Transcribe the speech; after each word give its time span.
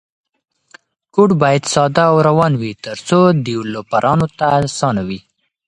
کوډ 1.13 1.29
باید 1.43 1.63
ساده 1.73 2.03
او 2.11 2.17
روان 2.27 2.53
وي 2.61 2.71
ترڅو 2.85 3.19
ډیولپرانو 3.45 4.27
ته 4.37 4.45
اسانه 4.67 5.01
وي. 5.07 5.19